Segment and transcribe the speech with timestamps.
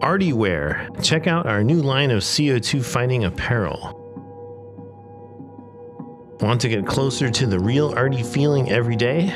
[0.00, 0.88] ARTi wear.
[1.02, 4.00] Check out our new line of CO2 fighting apparel.
[6.40, 9.32] Want to get closer to the real ARTi feeling every day?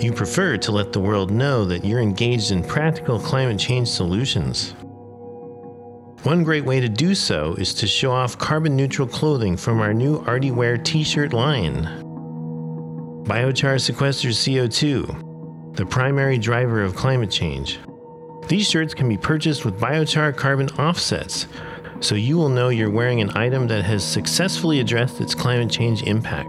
[0.00, 4.74] You prefer to let the world know that you're engaged in practical climate change solutions.
[6.24, 9.94] One great way to do so is to show off carbon neutral clothing from our
[9.94, 11.84] new ARTi wear t shirt line.
[13.24, 17.78] Biochar sequesters CO2, the primary driver of climate change.
[18.48, 21.46] These shirts can be purchased with biochar carbon offsets,
[22.00, 26.02] so you will know you're wearing an item that has successfully addressed its climate change
[26.04, 26.48] impact.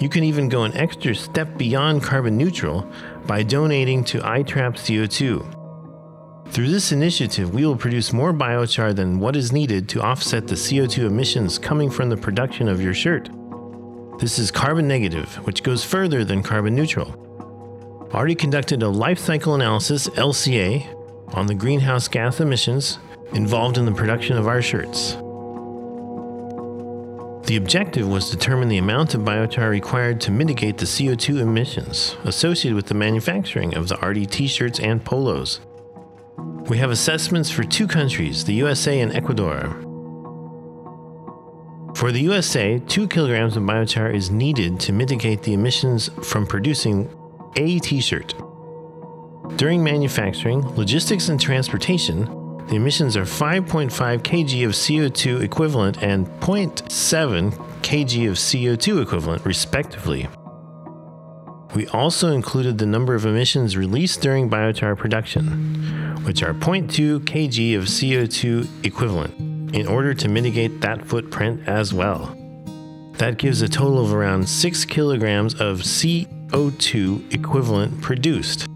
[0.00, 2.90] You can even go an extra step beyond carbon neutral
[3.26, 6.50] by donating to iTrap CO2.
[6.52, 10.56] Through this initiative, we will produce more biochar than what is needed to offset the
[10.56, 13.30] CO2 emissions coming from the production of your shirt.
[14.18, 17.20] This is carbon negative, which goes further than carbon neutral.
[18.12, 20.93] ARTi conducted a life cycle analysis, LCA,
[21.34, 22.98] on the greenhouse gas emissions
[23.32, 25.16] involved in the production of our shirts.
[27.46, 32.16] The objective was to determine the amount of biochar required to mitigate the CO2 emissions
[32.24, 35.60] associated with the manufacturing of the ARTi t shirts and polos.
[36.70, 39.76] We have assessments for two countries, the USA and Ecuador.
[41.94, 47.08] For the USA, 2 kilograms of biochar is needed to mitigate the emissions from producing
[47.56, 48.34] a t shirt.
[49.56, 52.24] During manufacturing, logistics, and transportation,
[52.66, 53.90] the emissions are 5.5
[54.22, 60.28] kg of CO2 equivalent and 0.7 kg of CO2 equivalent, respectively.
[61.74, 65.44] We also included the number of emissions released during biochar production,
[66.24, 72.36] which are 0.2 kg of CO2 equivalent, in order to mitigate that footprint as well.
[73.18, 78.66] That gives a total of around 6 kilograms of CO2 equivalent produced.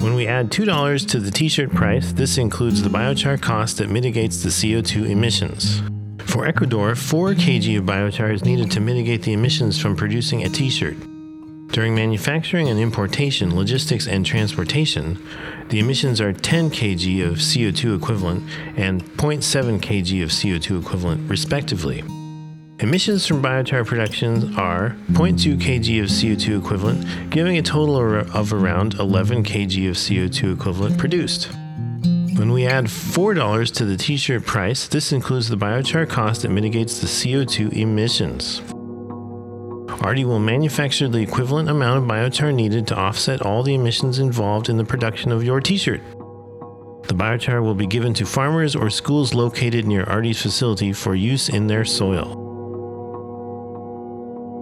[0.00, 3.90] When we add $2 to the t shirt price, this includes the biochar cost that
[3.90, 5.82] mitigates the CO2 emissions.
[6.26, 10.48] For Ecuador, 4 kg of biochar is needed to mitigate the emissions from producing a
[10.48, 10.96] t shirt.
[11.72, 15.18] During manufacturing and importation, logistics, and transportation,
[15.68, 18.44] the emissions are 10 kg of CO2 equivalent
[18.76, 22.04] and 0.7 kg of CO2 equivalent, respectively.
[22.80, 28.94] Emissions from biochar production are 0.2 kg of CO2 equivalent, giving a total of around
[28.94, 31.48] 11 kg of CO2 equivalent produced.
[32.36, 36.50] When we add $4 to the t shirt price, this includes the biochar cost that
[36.50, 38.60] mitigates the CO2 emissions.
[40.04, 44.68] ARTi will manufacture the equivalent amount of biochar needed to offset all the emissions involved
[44.68, 46.00] in the production of your t shirt.
[47.08, 51.48] The biochar will be given to farmers or schools located near ARTi's facility for use
[51.48, 52.47] in their soil.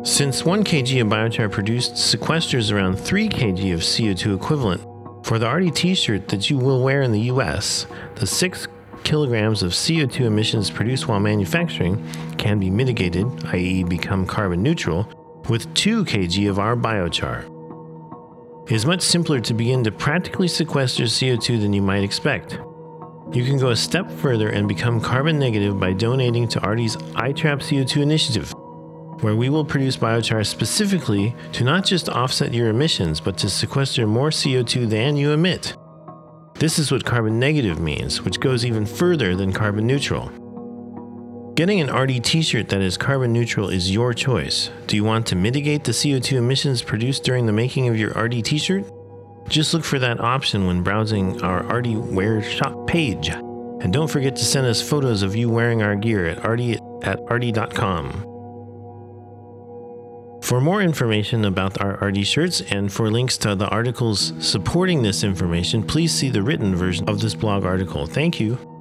[0.06, 4.81] Since 1 kg of biochar produced sequesters around 3 kg of CO2 equivalent,
[5.27, 8.69] for the ARTi t shirt that you will wear in the US, the 6
[9.03, 12.00] kilograms of CO2 emissions produced while manufacturing
[12.39, 15.09] can be mitigated, i.e., become carbon neutral,
[15.49, 17.43] with 2 kg of our biochar.
[18.71, 22.61] It is much simpler to begin to practically sequester CO2 than you might expect.
[23.33, 27.59] You can go a step further and become carbon negative by donating to ARTi's iTrap
[27.59, 28.55] CO2 initiative
[29.21, 34.06] where we will produce biochar specifically to not just offset your emissions, but to sequester
[34.06, 35.75] more CO2 than you emit.
[36.54, 40.32] This is what carbon negative means, which goes even further than carbon neutral.
[41.55, 44.71] Getting an ARTi t shirt that is carbon neutral is your choice.
[44.87, 48.43] Do you want to mitigate the CO2 emissions produced during the making of your ARTi
[48.43, 48.84] t shirt?
[49.49, 53.28] Just look for that option when browsing our ARTi Wear shop page.
[53.28, 57.21] And don't forget to send us photos of you wearing our gear at artie at
[57.28, 58.36] artie.com.
[60.47, 65.25] For more information about our ARTi shirts and for links to the articles supporting this
[65.25, 68.07] information, please see the written version of this blog article.
[68.07, 68.75] Thank you.